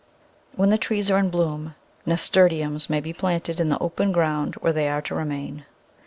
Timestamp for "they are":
4.73-5.01